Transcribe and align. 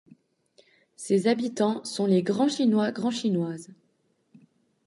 Ses 0.95 1.27
habitants 1.27 1.83
sont 1.85 2.07
les 2.07 2.23
Grandchinois, 2.23 2.91
Grandchinoises. 2.91 3.69